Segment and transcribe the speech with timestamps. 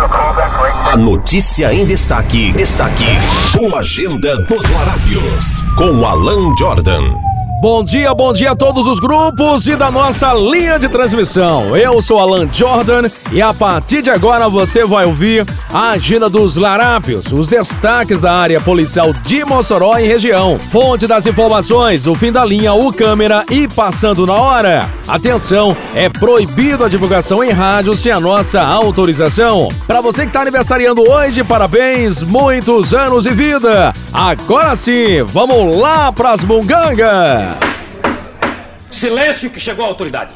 [0.00, 3.04] A notícia em destaque, destaque,
[3.52, 5.44] com a agenda dos Larápios,
[5.76, 7.02] com Alan Jordan.
[7.60, 11.76] Bom dia, bom dia a todos os grupos e da nossa linha de transmissão.
[11.76, 15.44] Eu sou Alan Jordan e a partir de agora você vai ouvir
[15.74, 20.56] a agenda dos larápios, os destaques da área policial de Mossoró e região.
[20.56, 24.88] Fonte das informações, o fim da linha, o câmera e passando na hora.
[25.08, 29.68] Atenção, é proibido a divulgação em rádio sem a nossa autorização.
[29.84, 33.92] Para você que está aniversariando hoje, parabéns, muitos anos de vida.
[34.12, 37.47] Agora sim, vamos lá pras mungangas.
[38.98, 40.32] Silêncio que chegou a autoridade.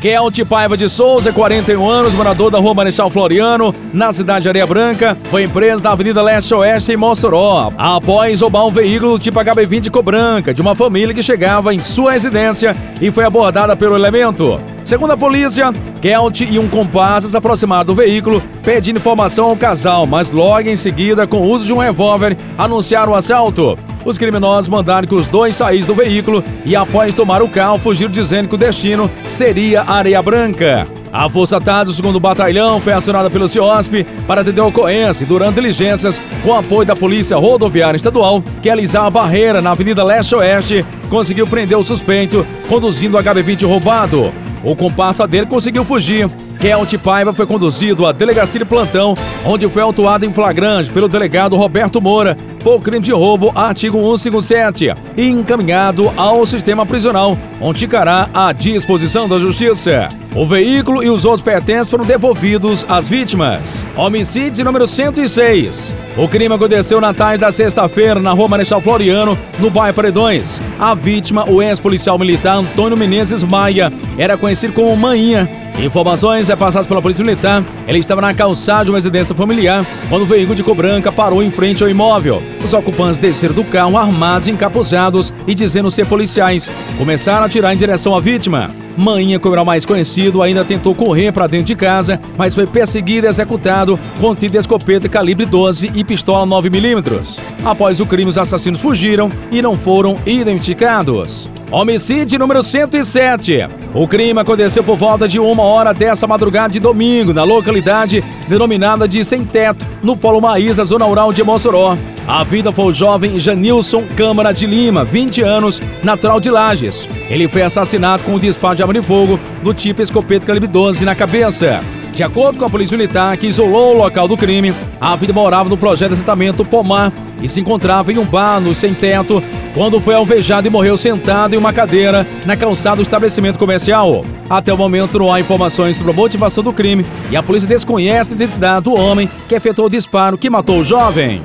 [0.00, 4.66] Kelt Paiva de Souza, 41 anos, morador da rua Marechal Floriano, na cidade de Areia
[4.66, 10.52] Branca, foi preso na Avenida Leste-Oeste em Mossoró, após roubar um veículo tipo HB20 Cobranca
[10.52, 14.60] de uma família que chegava em sua residência e foi abordada pelo elemento.
[14.84, 20.08] Segundo a polícia, Kelt e um comparsa se aproximaram do veículo, pedindo informação ao casal,
[20.08, 23.78] mas logo em seguida, com o uso de um revólver, anunciaram o assalto.
[24.04, 28.10] Os criminosos mandaram que os dois saíssem do veículo e, após tomar o carro, fugiram
[28.10, 30.86] dizendo que o destino seria Areia Branca.
[31.12, 35.56] A Força Tática, segundo o batalhão, foi acionada pelo CIOSP para atender a ocorrência durante
[35.56, 41.46] diligências, com apoio da Polícia Rodoviária Estadual, que realizava a barreira na Avenida Leste-Oeste, conseguiu
[41.46, 44.32] prender o suspeito conduzindo o HB20 roubado.
[44.64, 46.30] O comparsa dele conseguiu fugir.
[46.62, 51.56] Kelt Paiva foi conduzido à delegacia de plantão, onde foi autuado em flagrante pelo delegado
[51.56, 58.30] Roberto Moura por crime de roubo, artigo 157, e encaminhado ao sistema prisional, onde ficará
[58.32, 60.08] à disposição da justiça.
[60.36, 63.84] O veículo e os outros pertences foram devolvidos às vítimas.
[63.96, 65.92] Homicídio número 106.
[66.16, 70.60] O crime aconteceu na tarde da sexta-feira na rua Marechal Floriano, no bairro Paredões.
[70.78, 75.61] A vítima, o ex-policial militar Antônio Menezes Maia, era conhecido como Maninha.
[75.78, 80.26] Informações repassadas pela Polícia Militar, ele estava na calçada de uma residência familiar quando o
[80.26, 82.42] veículo de cor branca parou em frente ao imóvel.
[82.64, 86.70] Os ocupantes desceram do carro armados, encapuzados e dizendo ser policiais.
[86.96, 88.70] Começaram a atirar em direção à vítima.
[88.96, 93.26] Maninha, como era mais conhecido, ainda tentou correr para dentro de casa, mas foi perseguido
[93.26, 97.38] e executado com tiro de escopeta calibre 12 e pistola 9mm.
[97.64, 101.48] Após o crime, os assassinos fugiram e não foram identificados.
[101.70, 103.81] Homicídio número 107.
[103.94, 109.06] O crime aconteceu por volta de uma hora dessa madrugada de domingo, na localidade denominada
[109.06, 111.98] de Sem Teto, no Polo Maísa, zona rural de Mossoró.
[112.26, 117.06] A vida foi o jovem Janilson Câmara de Lima, 20 anos, natural de Lages.
[117.28, 121.04] Ele foi assassinado com um disparo de arma de fogo do tipo escopeta calibre 12
[121.04, 121.82] na cabeça.
[122.14, 125.68] De acordo com a polícia militar, que isolou o local do crime, a vida morava
[125.68, 129.42] no projeto de assentamento Pomar e se encontrava em um bar no sem teto
[129.74, 134.24] quando foi alvejado e morreu sentado em uma cadeira na calçada do estabelecimento comercial.
[134.48, 138.32] Até o momento não há informações sobre a motivação do crime e a polícia desconhece
[138.32, 141.42] a identidade do homem que efetuou o disparo que matou o jovem.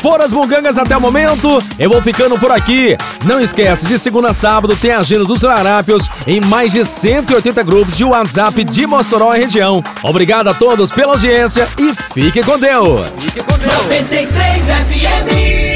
[0.00, 1.62] Foram as mungangas até o momento.
[1.78, 2.96] Eu vou ficando por aqui.
[3.24, 7.62] Não esquece, de segunda a sábado tem a agenda dos larápios em mais de 180
[7.62, 9.84] grupos de WhatsApp de Mossoró e região.
[10.02, 13.10] Obrigado a todos pela audiência e fique com Deus.
[13.18, 13.72] Fique com Deus.
[13.84, 15.69] 93 FM